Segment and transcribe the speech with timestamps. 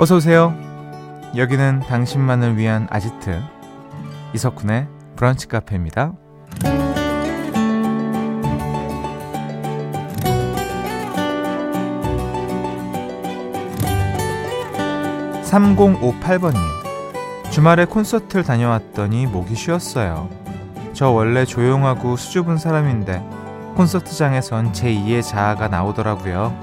[0.00, 0.54] 어서 오세요.
[1.36, 3.38] 여기는 당신만을 위한 아지트
[4.32, 6.14] 이석훈의 브런치 카페입니다.
[15.42, 16.56] 3058번님
[17.50, 20.30] 주말에 콘서트를 다녀왔더니 목이 쉬었어요.
[20.94, 23.22] 저 원래 조용하고 수줍은 사람인데
[23.76, 26.54] 콘서트장에선 제2의 자아가 나오더라고요.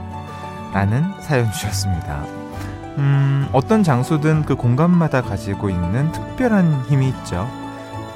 [0.73, 2.36] 라는 사연 주셨습니다.
[2.97, 7.47] 음, 어떤 장소든 그 공간마다 가지고 있는 특별한 힘이 있죠.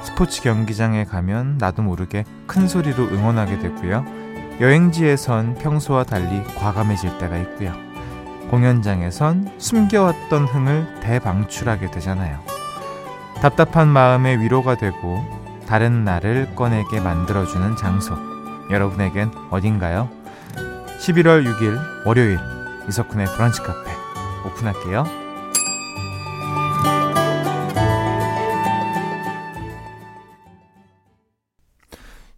[0.02, 4.04] 스포츠 경기장에 가면 나도 모르게 큰 소리로 응원하게 되고요.
[4.60, 7.72] 여행지에선 평소와 달리 과감해질 때가 있고요.
[8.50, 12.38] 공연장에선 숨겨왔던 흥을 대방출하게 되잖아요.
[13.40, 15.24] 답답한 마음의 위로가 되고
[15.66, 18.14] 다른 나를 꺼내게 만들어주는 장소.
[18.70, 20.08] 여러분에겐 어딘가요?
[20.98, 22.38] 11월 6일 월요일
[22.88, 23.91] 이석훈의 브런치 카페
[24.46, 25.04] 오픈할게요.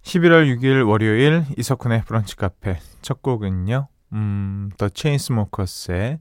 [0.02, 3.88] 11월 6일 월요일 이석훈의 브런치 카페 첫 곡은요.
[4.12, 6.20] 음, The Chainsmokers의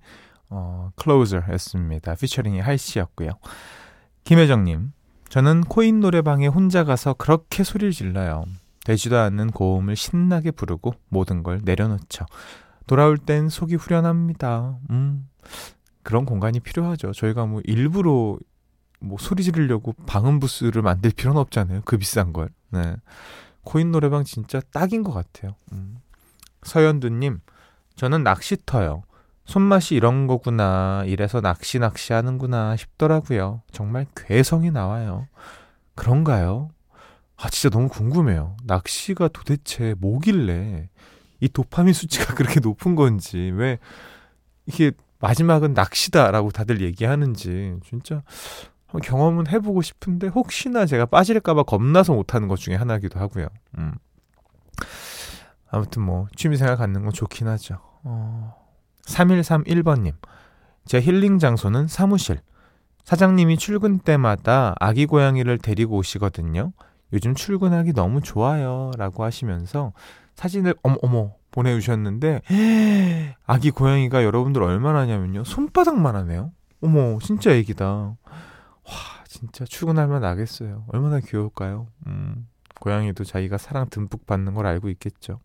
[0.49, 2.15] 어, Closer였습니다.
[2.15, 3.31] 피처링이 할씨였고요.
[4.23, 4.93] 김혜정님,
[5.29, 8.45] 저는 코인 노래방에 혼자 가서 그렇게 소리를 질러요.
[8.85, 12.25] 되지도 않는 고음을 신나게 부르고 모든 걸 내려놓죠.
[12.87, 14.77] 돌아올 땐 속이 후련합니다.
[14.89, 15.27] 음,
[16.03, 17.11] 그런 공간이 필요하죠.
[17.13, 18.37] 저희가 뭐 일부러
[18.99, 21.81] 뭐 소리 지르려고 방음 부스를 만들 필요는 없잖아요.
[21.85, 22.49] 그 비싼 걸.
[22.71, 22.95] 네.
[23.63, 25.55] 코인 노래방 진짜 딱인 것 같아요.
[25.71, 25.97] 음.
[26.63, 27.39] 서현두님,
[27.95, 29.03] 저는 낚시터요.
[29.45, 31.03] 손맛이 이런 거구나.
[31.05, 33.61] 이래서 낚시 낚시 하는구나 싶더라고요.
[33.71, 35.27] 정말 괴성이 나와요.
[35.95, 36.69] 그런가요?
[37.35, 38.55] 아, 진짜 너무 궁금해요.
[38.63, 40.89] 낚시가 도대체 뭐길래
[41.43, 43.77] 이 도파민 수치가 그렇게 높은 건지, 왜
[44.65, 48.23] 이게 마지막은 낚시다라고 다들 얘기하는지, 진짜
[49.03, 53.47] 경험은 해보고 싶은데, 혹시나 제가 빠질까봐 겁나서 못하는 것 중에 하나기도 하고요.
[53.77, 53.93] 음.
[55.69, 57.79] 아무튼 뭐, 취미생활 갖는 건 좋긴 하죠.
[58.03, 58.55] 어...
[59.07, 60.13] 3131번님.
[60.85, 62.39] 제 힐링 장소는 사무실.
[63.03, 66.71] 사장님이 출근 때마다 아기 고양이를 데리고 오시거든요.
[67.11, 68.91] 요즘 출근하기 너무 좋아요.
[68.97, 69.91] 라고 하시면서
[70.35, 72.41] 사진을 어머, 어머, 보내주셨는데,
[73.45, 75.43] 아기 고양이가 여러분들 얼마나 하냐면요.
[75.43, 76.51] 손바닥만 하네요.
[76.81, 77.85] 어머, 진짜 애기다.
[77.85, 78.17] 와,
[79.27, 80.85] 진짜 출근하면 나겠어요.
[80.87, 81.87] 얼마나 귀여울까요?
[82.07, 82.47] 음,
[82.79, 85.39] 고양이도 자기가 사랑 듬뿍 받는 걸 알고 있겠죠.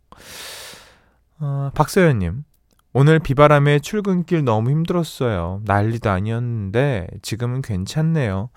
[1.41, 2.45] 어, 박서연님,
[2.93, 5.61] 오늘 비바람에 출근길 너무 힘들었어요.
[5.65, 8.51] 난리도 아니었는데 지금은 괜찮네요.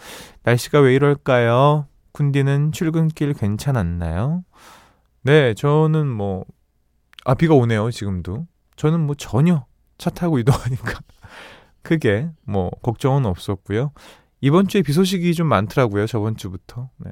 [0.44, 1.86] 날씨가 왜 이럴까요?
[2.14, 4.44] 쿤디는 출근길 괜찮았나요?
[5.24, 6.46] 네, 저는 뭐,
[7.26, 8.48] 아, 비가 오네요, 지금도.
[8.76, 9.66] 저는 뭐 전혀
[9.98, 11.00] 차 타고 이동하니까
[11.84, 13.92] 크게 뭐 걱정은 없었고요.
[14.42, 16.90] 이번 주에 비 소식이 좀 많더라고요, 저번 주부터.
[16.98, 17.12] 네.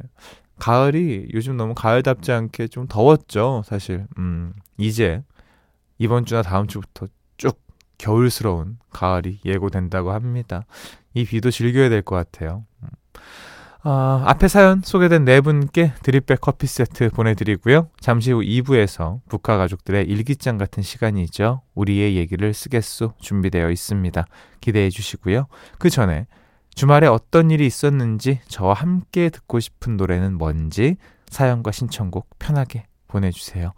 [0.58, 4.08] 가을이 요즘 너무 가을답지 않게 좀 더웠죠, 사실.
[4.18, 5.24] 음, 이제
[6.00, 7.62] 이번 주나 다음 주부터 쭉
[7.98, 10.66] 겨울스러운 가을이 예고된다고 합니다.
[11.14, 12.66] 이 비도 즐겨야 될 것 같아요.
[13.84, 17.90] 어, 앞에 사연 소개된 네 분께 드립백 커피 세트 보내드리고요.
[18.02, 21.62] 잠시 후 2부에서 북한 가족들의 일기장 같은 시간이죠.
[21.76, 24.26] 우리의 얘기를 쓰겠소 준비되어 있습니다.
[24.60, 25.48] 기대해 주시고요.
[25.78, 26.28] 그 전에
[26.76, 30.98] 주말에 어떤 일이 있었는지 저와 함께 듣고 싶은 노래는 뭔지
[31.30, 33.74] 사연과 신청곡 편하게 보내주세요.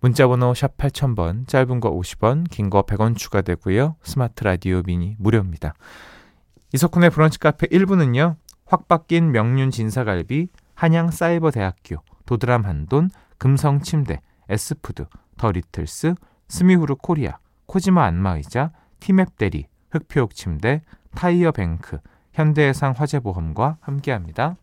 [0.00, 3.96] 문자번호 샵 8000번, 짧은 거 50원, 긴 거 100원 추가되고요.
[4.02, 5.74] 스마트 라디오 미니 무료입니다.
[6.74, 8.36] 이석훈의 브런치 카페 1부는요.
[8.72, 15.04] 확 바뀐 명륜 진사갈비, 한양 사이버대학교, 도드람 한돈, 금성 침대, 에스푸드,
[15.36, 16.14] 더 리틀스,
[16.48, 20.80] 스미후루 코리아, 코지마 안마의자, 티맵 대리, 흑표옥 침대,
[21.14, 21.98] 타이어 뱅크,
[22.32, 24.56] 현대해상 화재보험과 함께합니다.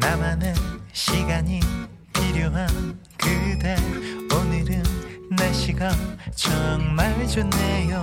[0.00, 0.52] 나만의
[0.92, 1.60] 시간이
[2.12, 2.66] 필요한
[3.18, 3.76] 그대
[4.34, 4.82] 오늘은
[5.30, 5.92] 날씨가
[6.34, 8.02] 정말 좋네요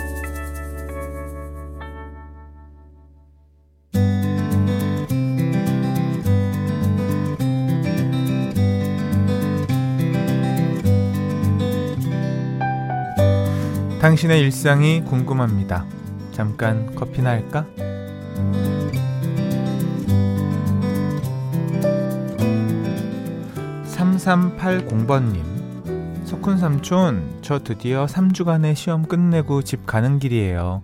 [14.11, 15.85] 당신의 일상이 궁금합니다.
[16.33, 17.65] 잠깐 커피나 할까?
[23.85, 26.25] 3380번님.
[26.25, 30.83] 석훈 삼촌, 저 드디어 3주간의 시험 끝내고 집 가는 길이에요.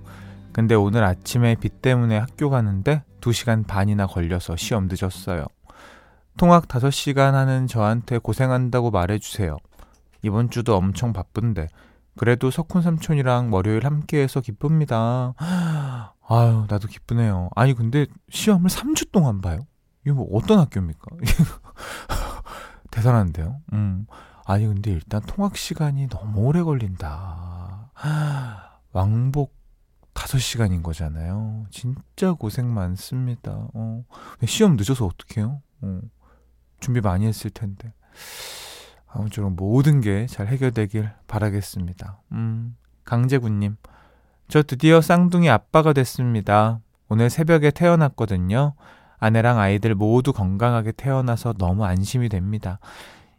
[0.54, 5.48] 근데 오늘 아침에 비 때문에 학교 가는데 2시간 반이나 걸려서 시험 늦었어요.
[6.38, 9.58] 통학 5시간 하는 저한테 고생한다고 말해주세요.
[10.22, 11.68] 이번 주도 엄청 바쁜데,
[12.18, 15.34] 그래도 석훈 삼촌이랑 월요일 함께해서 기쁩니다.
[16.30, 17.50] 아유, 나도 기쁘네요.
[17.56, 19.66] 아니, 근데 시험을 3주 동안 봐요?
[20.06, 21.06] 이거 뭐 어떤 학교입니까?
[22.92, 23.62] 대단한데요?
[23.74, 24.08] 음.
[24.46, 27.92] 아니, 근데 일단 통학 시간이 너무 오래 걸린다.
[28.92, 29.56] 왕복
[30.14, 31.66] 5시간인 거잖아요.
[31.69, 33.69] 진짜 고생 많습니다.
[33.74, 34.04] 어.
[34.46, 35.62] 시험 늦어서 어떡해요?
[35.81, 36.00] 어.
[36.80, 37.94] 준비 많이 했을 텐데.
[39.07, 42.19] 아무쪼록 모든 게 잘 해결되길 바라겠습니다.
[42.33, 42.75] 음,
[43.06, 43.77] 강재군님.
[44.48, 46.80] 저 드디어 쌍둥이 아빠가 됐습니다.
[47.09, 48.74] 오늘 새벽에 태어났거든요.
[49.19, 52.80] 아내랑 아이들 모두 건강하게 태어나서 너무 안심이 됩니다.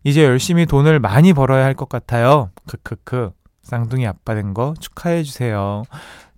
[0.04, 2.50] 이제 열심히 돈을 많이 벌어야 할 것 같아요.
[2.66, 3.32] 크크크.
[3.62, 5.82] 쌍둥이 아빠 된 거 축하해 주세요.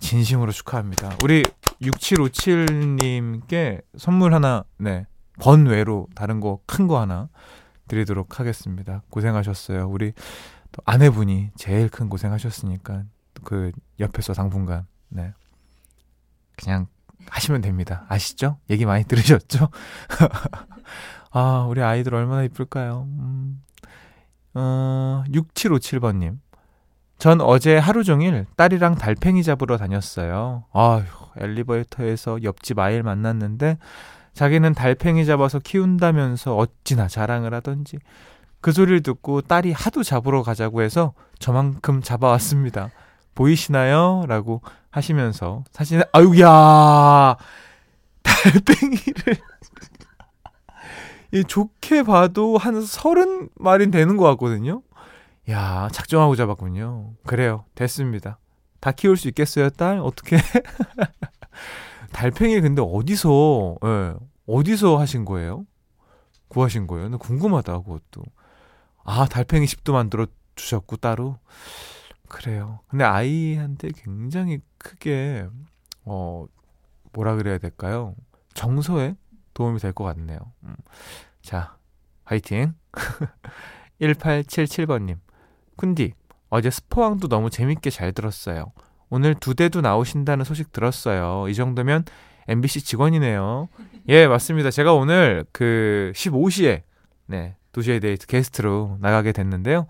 [0.00, 1.10] 진심으로 축하합니다.
[1.22, 1.42] 우리
[1.82, 5.06] 6757님께 선물 하나, 네.
[5.40, 7.28] 번외로 다른 거 큰거 하나
[7.90, 9.02] 드리도록 하겠습니다.
[9.10, 9.88] 고생하셨어요.
[9.88, 10.12] 우리
[10.70, 13.02] 또 아내분이 제일 큰 고생하셨으니까
[13.42, 15.34] 그 옆에서 당분간 네.
[16.56, 16.86] 그냥
[17.28, 18.06] 하시면 됩니다.
[18.08, 18.58] 아시죠?
[18.70, 19.68] 얘기 많이 들으셨죠?
[21.32, 23.08] 아, 우리 아이들 얼마나 이쁠까요?
[23.08, 23.62] 음.
[24.54, 26.38] 어, 6757번님.
[27.18, 30.64] 전 어제 하루 종일 딸이랑 달팽이 잡으러 다녔어요.
[30.72, 31.04] 아휴,
[31.36, 33.78] 엘리베이터에서 옆집 아이를 만났는데
[34.40, 37.98] 자기는 달팽이 잡아서 키운다면서 어찌나 자랑을 하던지
[38.62, 42.88] 그 소리를 듣고 딸이 하도 잡으러 가자고 해서 저만큼 잡아왔습니다.
[43.34, 44.24] 보이시나요?
[44.28, 47.36] 라고 하시면서 사진을 아유야
[48.22, 49.36] 달팽이를
[51.32, 54.80] 이 좋게 봐도 한 서른 마리 되는 것 같거든요.
[55.50, 57.10] 야 작정하고 잡았군요.
[57.26, 58.38] 그래요 됐습니다.
[58.80, 59.98] 다 키울 수 있겠어요 딸?
[59.98, 60.38] 어떻게?
[62.12, 64.14] 달팽이 근데 어디서 예,
[64.54, 65.66] 어디서 하신 거예요?
[66.48, 67.16] 구하신 거예요?
[67.18, 68.22] 궁금하다 그것도.
[69.04, 70.26] 아 달팽이 집도 만들어
[70.56, 71.38] 주셨고 따로.
[72.28, 72.80] 그래요.
[72.88, 75.46] 근데 아이한테 굉장히 크게
[76.04, 76.46] 어
[77.12, 78.14] 뭐라 그래야 될까요?
[78.54, 79.16] 정서에
[79.54, 80.38] 도움이 될 것 같네요.
[80.64, 80.74] 음.
[81.42, 81.76] 자,
[82.24, 82.74] 화이팅.
[84.00, 85.18] 1877번님.
[85.76, 86.12] 쿤디,
[86.50, 88.72] 어제 스포왕도 너무 재밌게 잘 들었어요.
[89.08, 91.48] 오늘 두 대도 나오신다는 소식 들었어요.
[91.48, 92.04] 이 정도면
[92.50, 93.68] MBC 직원이네요.
[94.08, 94.70] 예, 맞습니다.
[94.70, 96.82] 제가 오늘 그 15시에
[97.26, 99.86] 네, 도시의 데이트 게스트로 나가게 됐는데요.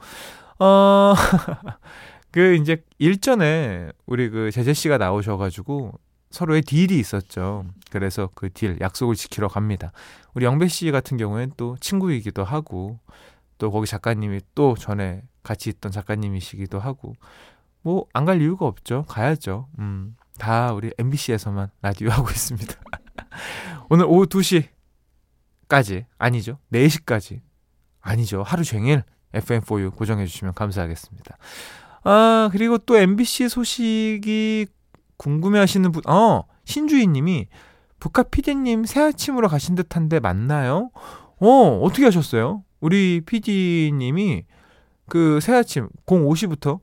[0.58, 1.14] 어,
[2.32, 5.92] 그 이제 일전에 우리 그 제재 씨가 나오셔가지고
[6.30, 7.64] 서로의 딜이 있었죠.
[7.90, 9.90] 그래서 그 딜, 약속을 지키러 갑니다.
[10.34, 13.00] 우리 영배 씨 같은 경우에는 또 친구이기도 하고,
[13.58, 17.14] 또 거기 작가님이 또 전에 같이 있던 작가님이시기도 하고,
[17.82, 19.04] 뭐, 안 갈 이유가 없죠.
[19.08, 19.66] 가야죠.
[19.80, 22.74] 음, 다 우리 MBC에서만 라디오 하고 있습니다.
[23.90, 26.58] 오늘 오후 2시까지, 아니죠.
[26.72, 27.40] 4시까지,
[28.00, 28.42] 아니죠.
[28.42, 29.04] 하루 종일
[29.34, 31.36] FM4U 고정해 주시면 감사하겠습니다.
[32.04, 34.66] 아, 그리고 또 MBC 소식이
[35.18, 37.46] 궁금해 하시는 분, 어, 신주희 님이
[38.00, 40.90] 북카 PD님 새 아침으로 가신 듯한데 맞나요?
[41.38, 42.64] 어, 어떻게 하셨어요?
[42.80, 44.44] 우리 PD님이
[45.06, 46.80] 그 새 아침 05시부터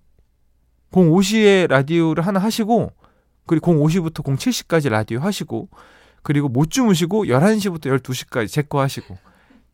[0.91, 2.91] 05시에 라디오를 하나 하시고
[3.47, 5.69] 그리고 05시부터 07시까지 라디오 하시고
[6.21, 9.17] 그리고 못 주무시고 11시부터 12시까지 제 거 하시고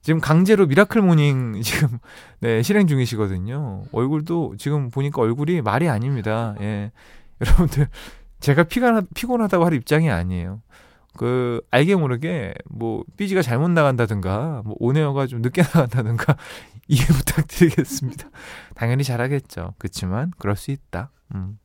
[0.02, 1.98] 지금 강제로 miracle morning 지금
[2.40, 3.86] 네, 실행 중이시거든요.
[3.92, 6.56] 얼굴도 지금 보니까 얼굴이 말이 아닙니다.
[6.62, 6.92] 예.
[7.42, 7.88] 여러분들
[8.40, 10.62] 제가 피곤하, 피곤하다고 할 입장이 아니에요.
[11.16, 16.36] 그 알게 모르게 뭐 BG가 잘못 나간다든가 뭐 on air가 좀 늦게 나간다든가
[16.90, 18.30] 이해 부탁드리겠습니다.
[18.76, 19.76] 당연히 잘하겠죠.
[19.78, 21.12] 그렇지만 그럴 수 있다.
[21.36, 21.58] 음.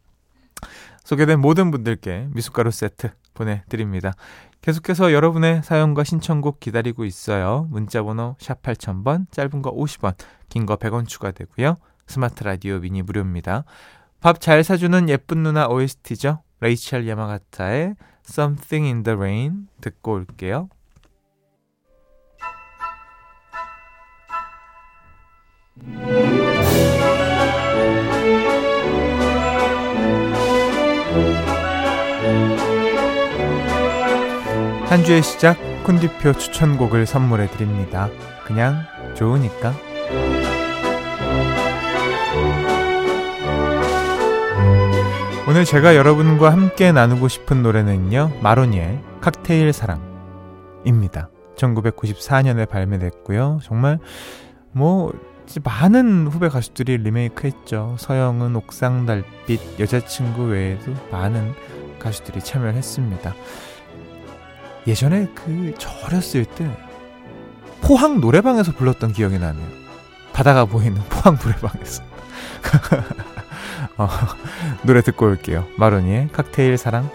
[1.08, 4.12] 소개된 모든 분들께 미숫가루 세트 보내드립니다.
[4.60, 7.66] 계속해서 여러분의 사연과 신청곡 기다리고 있어요.
[7.70, 10.16] 문자번호 샵 8000번, 짧은 거 50원,
[10.50, 11.78] 긴 거 100원 추가되고요.
[12.06, 13.64] 스마트 라디오 미니 무료입니다.
[14.20, 16.42] 밥 잘 사주는 예쁜 누나 OST죠.
[16.60, 17.94] 레이첼 야마가타의
[18.28, 20.68] Something in the Rain 듣고 올게요.
[34.88, 38.08] 한 주의 시작 쿤디표 추천곡을 선물해 드립니다.
[38.46, 39.74] 그냥 좋으니까.
[45.46, 48.38] 오늘 제가 여러분과 함께 나누고 싶은 노래는요.
[48.40, 51.28] 마로니의 칵테일 사랑입니다.
[51.56, 53.58] 1994년에 발매됐고요.
[53.62, 53.98] 정말
[54.72, 55.12] 뭐
[55.64, 57.96] 많은 후배 가수들이 리메이크 했죠.
[57.98, 61.52] 서영은, 옥상 달빛, 여자친구 외에도 많은
[61.98, 63.34] 가수들이 참여를 했습니다.
[64.88, 66.66] 예전에 그, 저 어렸을 때,
[67.82, 69.68] 포항 노래방에서 불렀던 기억이 나네요.
[70.32, 72.02] 바다가 보이는 포항 노래방에서.
[73.98, 74.08] 어,
[74.82, 75.66] 노래 듣고 올게요.
[75.76, 77.10] 마로니의 칵테일 사랑.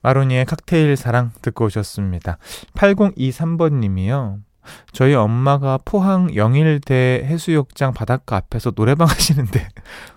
[0.00, 2.38] 마로니의 칵테일 사랑 듣고 오셨습니다.
[2.74, 4.45] 8023번님이요.
[4.92, 9.68] 저희 엄마가 포항 영일대 해수욕장 바닷가 앞에서 노래방 하시는데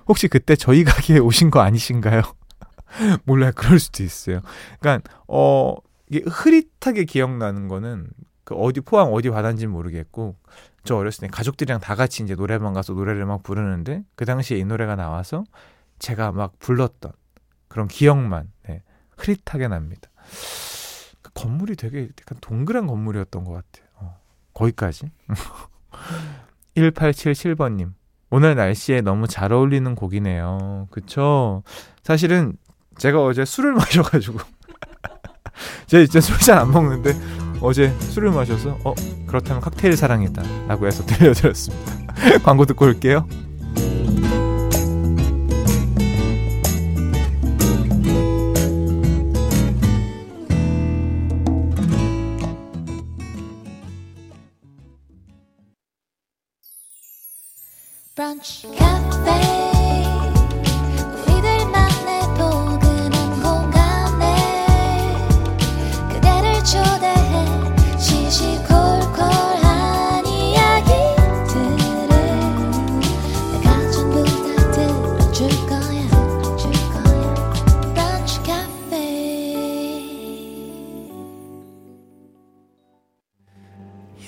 [0.08, 2.22] 혹시 그때 저희 가게에 오신 거 아니신가요?
[3.26, 3.52] 몰라요.
[3.56, 4.42] 그럴 수도 있어요.
[4.80, 5.76] 그러니까 어
[6.10, 8.08] 이게 흐릿하게 기억나는 거는
[8.44, 10.36] 그 어디 포항 어디 바다인지 모르겠고
[10.84, 14.66] 저 어렸을 때 가족들이랑 다 같이 이제 노래방 가서 노래를 막 부르는데 그 당시에 이
[14.66, 15.44] 노래가 나와서
[16.00, 17.12] 제가 막 불렀던
[17.68, 18.82] 그런 기억만 네.
[19.18, 20.10] 흐릿하게 납니다.
[21.22, 23.89] 그 건물이 되게 약간 동그란 건물이었던 것 같아요.
[24.54, 25.12] 어, 거기까지.
[26.76, 27.94] 1877번님.
[28.32, 30.88] 오늘 날씨에 너무 잘 어울리는 곡이네요.
[30.92, 31.64] 그쵸?
[32.04, 32.54] 사실은
[32.98, 34.40] 제가 어제 술을 마셔가지고.
[35.88, 37.14] 제가 진짜 술 잘 안 먹는데
[37.62, 38.94] 어제 술을 마셔서 어
[39.28, 41.94] 그렇다면 칵테일 사랑이다 라고 해서 들려드렸습니다.
[42.44, 43.28] 광고 듣고 올게요.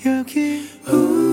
[0.04, 1.31] 문틈으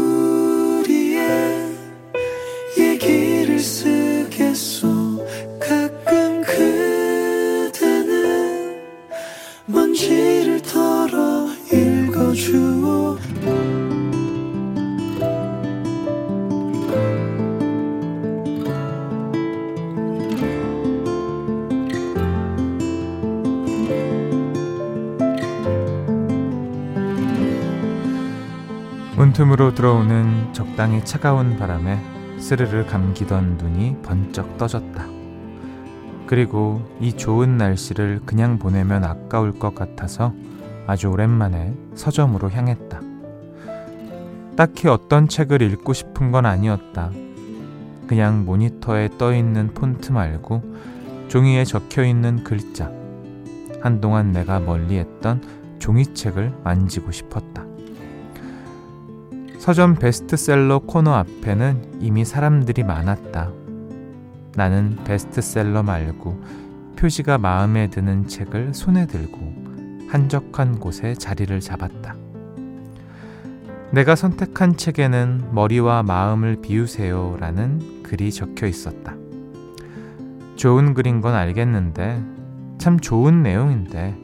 [29.79, 32.01] 들어오는 적당히 차가운 바람에
[32.37, 35.05] 스르르 감기던 눈이 번쩍 떠졌다.
[36.27, 40.33] 그리고 이 좋은 날씨를 그냥 보내면 아까울 것 같아서
[40.85, 42.99] 아주 오랜만에 서점으로 향했다.
[44.57, 47.11] 딱히 어떤 책을 읽고 싶은 건 아니었다.
[48.05, 50.61] 그냥 모니터에 떠 있는 폰트 말고
[51.29, 52.91] 종이에 적혀 있는 글자.
[53.79, 55.41] 한동안 내가 멀리 했던
[55.79, 57.68] 종이책을 만지고 싶었다.
[59.59, 63.51] 서점 베스트셀러 코너 앞에는 이미 사람들이 많았다.
[64.55, 66.41] 나는 베스트셀러 말고
[66.95, 72.15] 표지가 마음에 드는 책을 손에 들고 한적한 곳에 자리를 잡았다.
[73.91, 79.17] 내가 선택한 책에는 머리와 마음을 비우세요 라는 글이 적혀 있었다.
[80.55, 82.23] 좋은 글인 건 알겠는데,
[82.77, 84.15] 참 좋은 내용인데,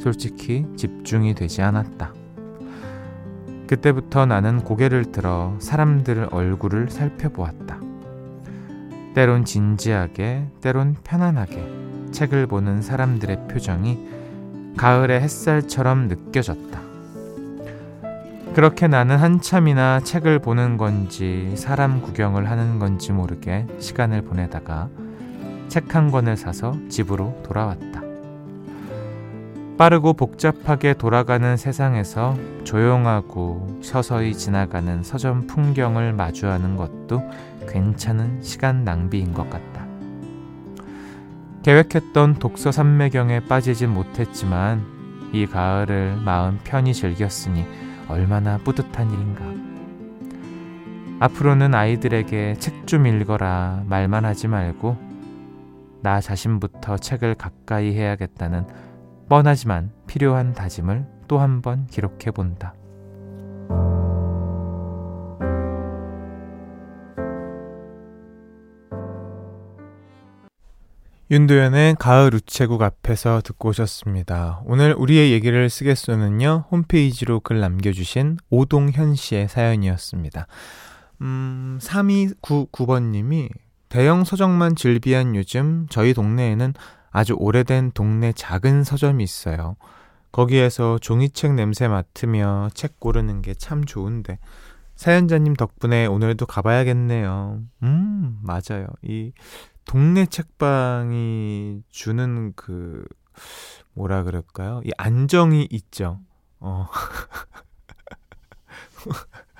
[0.00, 2.14] 솔직히 집중이 되지 않았다.
[3.72, 7.80] 그때부터 나는 고개를 들어 사람들 얼굴을 살펴보았다.
[9.14, 13.98] 때론 진지하게, 때론 편안하게 책을 보는 사람들의 표정이
[14.76, 16.82] 가을의 햇살처럼 느껴졌다.
[18.54, 24.90] 그렇게 나는 한참이나 책을 보는 건지 사람 구경을 하는 건지 모르게 시간을 보내다가
[25.68, 27.91] 책 한 권을 사서 집으로 돌아왔다.
[29.82, 37.20] 빠르고 복잡하게 돌아가는 세상에서 조용하고 서서히 지나가는 서점 풍경을 마주하는 것도
[37.68, 39.84] 괜찮은 시간 낭비인 것 같다.
[41.64, 44.86] 계획했던 독서 산매경에 빠지진 못했지만
[45.32, 47.66] 이 가을을 마음 편히 즐겼으니
[48.06, 49.44] 얼마나 뿌듯한 일인가.
[51.18, 54.96] 앞으로는 아이들에게 책 좀 읽어라 말만 하지 말고
[56.02, 58.91] 나 자신부터 책을 가까이 해야겠다는
[59.32, 62.74] 뻔하지만 필요한 다짐을 또 한 번 기록해 본다.
[71.30, 74.60] 윤도현의 가을 우체국 앞에서 듣고 오셨습니다.
[74.66, 80.46] 오늘 우리의 얘기를 쓰겠소는요, 홈페이지로 글 남겨주신 오동현 씨의 사연이었습니다.
[81.22, 83.48] 음, 3299번님이
[83.88, 86.74] 대형 서적만 즐비한 요즘 저희 동네에는
[87.12, 89.76] 아주 오래된 동네 작은 서점이 있어요.
[90.32, 94.38] 거기에서 종이책 냄새 맡으며 책 고르는 게 참 좋은데
[94.96, 97.60] 사연자님 덕분에 오늘도 가봐야겠네요.
[97.82, 98.86] 음, 맞아요.
[99.02, 99.32] 이
[99.84, 103.04] 동네 책방이 주는 그
[103.94, 104.80] 뭐라 그럴까요?
[104.84, 106.20] 이 안정이 있죠.
[106.60, 106.86] 어.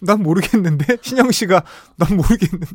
[0.00, 1.64] 난 모르겠는데 신영 씨가
[1.96, 2.66] 난 모르겠는데.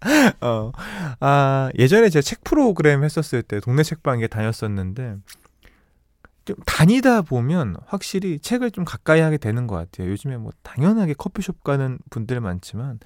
[0.40, 0.72] 어.
[1.20, 5.16] 아, 예전에 제가 책 프로그램 했었을 때 동네 책방에 다녔었는데
[6.44, 10.10] 좀 다니다 보면 확실히 책을 좀 가까이 하게 되는 것 같아요.
[10.10, 13.00] 요즘에 뭐 당연하게 커피숍 가는 분들 많지만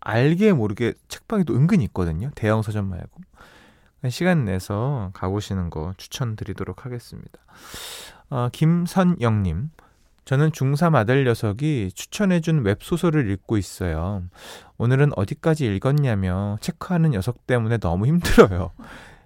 [0.00, 2.30] 알게 모르게 책방이 또 은근히 있거든요.
[2.34, 3.20] 대형 서점 말고.
[4.08, 7.38] 시간 내서 가보시는 거 추천드리도록 하겠습니다.
[8.30, 9.70] 어, 김선영님.
[10.30, 14.22] 저는 중3 아들 녀석이 추천해준 웹소설을 읽고 있어요.
[14.78, 18.70] 오늘은 어디까지 읽었냐며 체크하는 녀석 때문에 너무 힘들어요.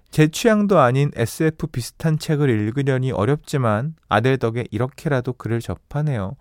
[0.09, 6.37] 제 취향도 아닌 SF 비슷한 책을 읽으려니 어렵지만 아들 덕에 이렇게라도 글을 접하네요.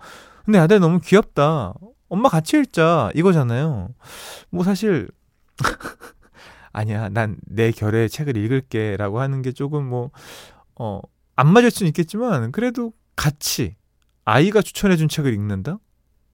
[0.47, 1.75] 근데 아들 너무 귀엽다.
[2.09, 3.11] 엄마 같이 읽자.
[3.15, 3.91] 이거잖아요.
[4.49, 5.11] 뭐 사실
[6.73, 7.11] 아니야.
[7.11, 10.11] 난 내 결의 책을 읽을게 라고 하는 게 조금 뭐,
[10.75, 11.03] 어,
[11.37, 13.77] 안 맞을 수는 있겠지만, 그래도 같이
[14.25, 15.79] 아이가 추천해준 책을 읽는다?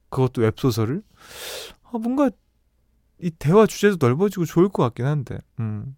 [0.09, 1.01] 그것도 웹소설을?
[1.83, 2.29] 아, 뭔가
[3.19, 5.95] 이 대화 주제도 넓어지고 좋을 것 같긴 한데, 음.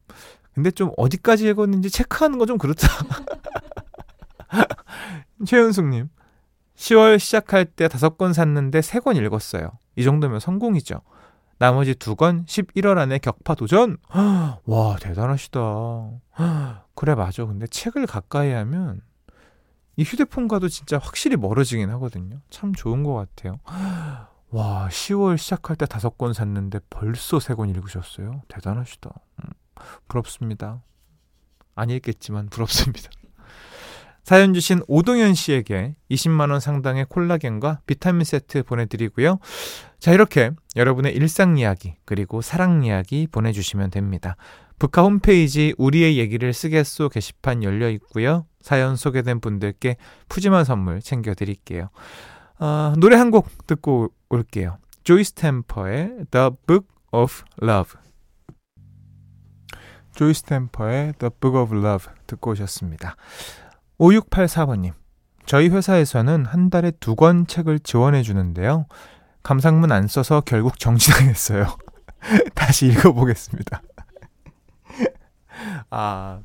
[0.54, 2.88] 근데 좀 어디까지 읽었는지 체크하는 거좀 그렇다.
[5.46, 6.10] 최윤숙님,
[6.76, 9.72] 10월 시작할 때 다섯 권 샀는데 세권 읽었어요.
[9.96, 11.02] 이 정도면 성공이죠.
[11.60, 13.98] 나머지 두권 11월 안에 격파 도전?
[14.10, 15.60] 와, 대단하시다.
[16.96, 17.46] 그래, 맞아.
[17.46, 19.02] 근데 책을 가까이 하면
[19.96, 22.40] 이 휴대폰과도 진짜 확실히 멀어지긴 하거든요.
[22.50, 23.60] 참 좋은 것 같아요.
[24.50, 28.42] 와, 10월 시작할 때 다섯 권 샀는데 벌써 세 권 읽으셨어요?
[28.48, 29.10] 대단하시다.
[29.40, 29.50] 음,
[30.08, 30.84] 부럽습니다.
[31.76, 33.10] 안 읽겠지만 부럽습니다.
[34.24, 39.40] 사연 주신 오동현 씨에게 20만원 상당의 콜라겐과 비타민 세트 보내드리고요.
[40.00, 44.38] 자, 이렇게 여러분의 일상 이야기, 그리고 사랑 이야기 보내주시면 됩니다.
[44.80, 48.46] 북카 홈페이지 우리의 얘기를 쓰겠소 게시판 열려 있고요.
[48.64, 49.98] 사연 소개된 분들께
[50.30, 51.90] 푸짐한 선물 챙겨드릴게요.
[52.60, 54.78] 어, 노래 한 곡 듣고 올게요.
[55.04, 58.00] 조이 스탬퍼의 The Book of Love.
[60.16, 63.16] 조이 스탬퍼의 The Book of Love 듣고 오셨습니다.
[64.00, 64.94] 5684번님.
[65.46, 68.86] 저희 회사에서는 한 달에 두 권 책을 지원해 주는데요.
[69.44, 71.66] 감상문 안 써서 결국 정지당했어요.
[72.56, 73.82] 다시 읽어보겠습니다.
[75.90, 76.40] 아,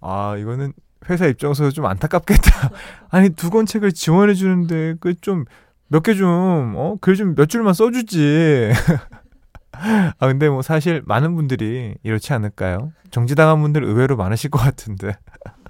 [0.00, 0.72] 아, 이거는
[1.10, 2.70] 회사 입장에서 좀 안타깝겠다.
[3.10, 5.44] 아니, 두 권 책을 지원해 주는데, 그 좀,
[5.88, 6.96] 몇 개 좀, 어?
[7.00, 8.72] 글 좀 몇 줄만 써주지.
[9.72, 12.92] 아, 근데 뭐 사실 많은 분들이 이렇지 않을까요?
[13.10, 15.16] 정지당한 분들 의외로 많으실 것 같은데.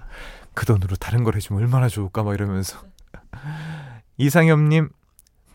[0.54, 2.78] 그 돈으로 다른 걸 해주면 얼마나 좋을까 막 이러면서
[4.18, 4.90] 이상엽님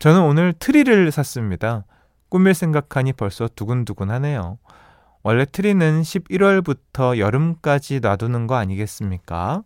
[0.00, 1.84] 저는 오늘 트리를 샀습니다.
[2.28, 4.58] 꾸밀 생각하니 벌써 두근두근하네요.
[5.22, 9.62] 원래 트리는 11월부터 여름까지 놔두는 거 아니겠습니까?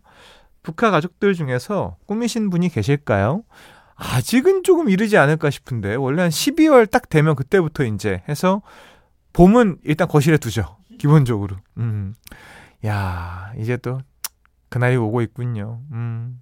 [0.61, 3.43] 브카 가족들 중에서 꾸미신 분이 계실까요?
[3.95, 8.61] 아직은 조금 이르지 않을까 싶은데 원래 한 12월 딱 되면 그때부터 이제 해서
[9.33, 10.77] 봄은 일단 거실에 두죠.
[10.99, 11.57] 기본적으로.
[11.77, 12.15] 음.
[12.85, 13.99] 야, 이제 또
[14.69, 15.81] 그날이 오고 있군요.
[15.91, 16.41] 음,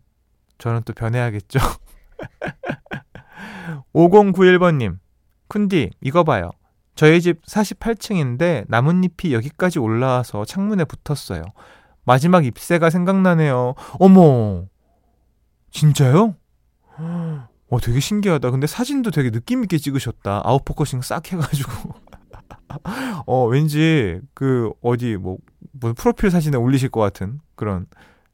[0.58, 1.60] 저는 또 변해야겠죠.
[3.94, 5.00] 5091번 님,
[5.50, 6.52] 쿤디, 이거 봐요.
[6.96, 11.44] 저희 집 48층인데 나뭇잎이 여기까지 올라와서 창문에 붙었어요.
[12.04, 13.76] 마지막 잎새가 생각나네요.
[14.00, 14.66] 어머,
[15.72, 16.36] 진짜요?
[17.70, 18.52] 어, 되게 신기하다.
[18.52, 20.42] 근데 사진도 되게 느낌있게 찍으셨다.
[20.44, 21.72] out focusing 싹 해가지고.
[23.26, 25.38] 어, 왠지 그 어디 뭐,
[25.72, 27.86] 뭐 프로필 사진에 올리실 것 같은 그런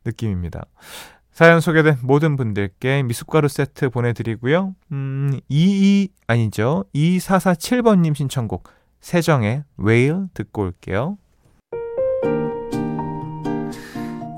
[0.05, 0.65] 느낌입니다.
[1.37, 4.73] 사연 소개된 모든 분들께 미숫가루 세트 보내드리고요.
[4.91, 6.85] 음, 22, 아니죠.
[6.95, 8.63] 2447번님 신청곡,
[9.01, 11.19] 세정의 웨일 듣고 올게요.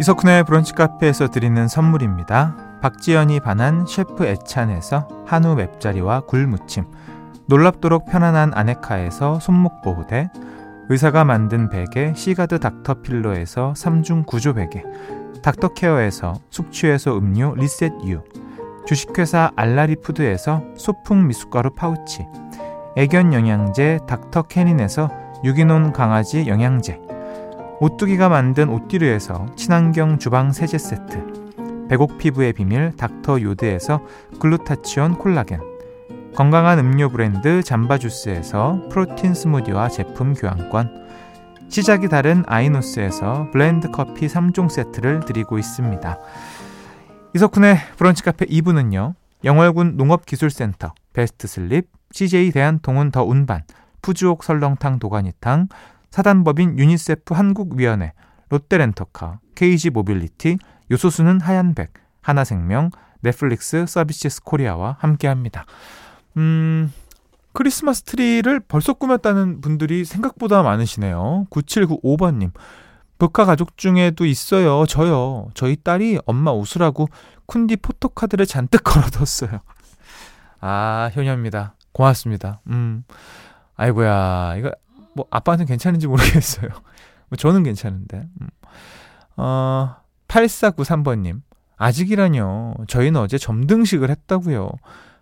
[0.02, 2.80] 이석훈의 브런치 카페에서 드리는 선물입니다.
[2.82, 6.84] 박지연이 반한 셰프 애찬에서 한우 맵자리와 굴무침,
[7.48, 10.28] 놀랍도록 편안한 아네카에서 손목 보호대,
[10.90, 14.84] 의사가 만든 베개 시가드 닥터필로에서 3중 구조 베개,
[15.42, 18.22] 닥터케어에서 숙취해소 음료 리셋유
[18.86, 22.26] 주식회사 알라리푸드에서 소풍 미숫가루 파우치
[22.98, 25.10] 애견 영양제 닥터캐닌에서
[25.44, 27.00] 유기농 강아지 영양제
[27.80, 34.02] 오뚜기가 만든 오띠르에서 친환경 주방 세제 세트 백옥 피부의 비밀 닥터 요드에서
[34.40, 35.62] 글루타치온 콜라겐
[36.36, 41.09] 건강한 음료 브랜드 잠바주스에서 프로틴 스무디와 제품 교환권
[41.70, 46.18] 시작이 다른 아이노스에서 블렌드 커피 3종 세트를 드리고 있습니다.
[47.36, 49.14] 이석훈의 브런치 카페 2부는요.
[49.44, 53.62] 영월군 농업기술센터, 베스트슬립, CJ 대한통운 더 운반,
[54.02, 55.68] 푸주옥 설렁탕 도가니탕,
[56.10, 58.14] 사단법인 유니세프 한국위원회,
[58.50, 60.58] 롯데렌터카, KG 모빌리티,
[60.90, 62.90] 요소수는 하얀백, 하나생명,
[63.22, 65.66] 넷플릭스 서비스 코리아와 함께합니다.
[66.38, 66.92] 음,
[67.60, 71.46] 크리스마스 트리를 벌써 꾸몄다는 분들이 생각보다 많으시네요.
[71.50, 72.52] 9795번님.
[73.18, 74.86] 브카 가족 중에도 있어요.
[74.86, 75.50] 저요.
[75.56, 77.10] 저희 딸이 엄마 웃으라고
[77.48, 79.60] 쿤디 포토카드를 잔뜩 걸어뒀어요.
[80.62, 81.76] 아, 효녀입니다.
[81.92, 82.62] 고맙습니다.
[82.68, 83.04] 음.
[83.76, 84.56] 아이고야.
[84.56, 84.72] 이거
[85.14, 86.70] 뭐 아빠한테는 괜찮은지 모르겠어요.
[87.28, 88.26] 뭐 저는 괜찮은데.
[88.40, 88.48] 음.
[89.36, 89.98] 어,
[90.30, 91.42] 8493번님.
[91.76, 92.76] 아직이라뇨.
[92.88, 94.72] 저희는 어제 점등식을 했다고요.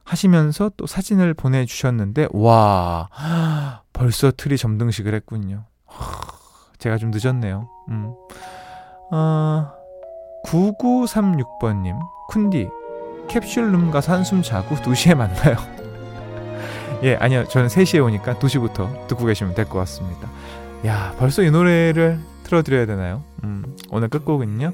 [0.08, 3.10] 하시면서 또 사진을 보내주셨는데, 와,
[3.92, 5.66] 벌써 트리 점등식을 했군요.
[6.80, 7.68] 제가 좀 늦었네요.
[7.90, 8.14] 음.
[9.12, 9.72] 어,
[10.46, 11.98] 9936번님,
[12.32, 12.70] 쿤디,
[13.28, 15.58] 캡슐룸 가서 한숨 자고 2시에 만나요.
[17.04, 17.46] 예, 아니요.
[17.50, 20.30] 저는 3시에 오니까 2시부터 듣고 계시면 될 것 같습니다.
[20.86, 23.24] 야, 벌써 이 노래를 틀어드려야 되나요?
[23.44, 24.72] 음, 오늘 끝곡은요.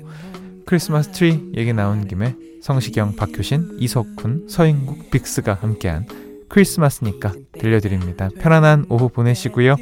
[0.65, 6.08] 크리스마스 트리 얘기 나온 김에 성시경, 박효신, 이석훈, 서인국, 빅스가 함께한
[6.47, 8.30] 크리스마스니까 들려드립니다.
[8.39, 9.76] 편안한 오후 보내시고요.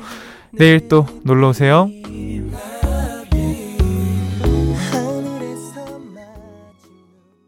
[0.54, 1.88] 내일 또 놀러 오세요.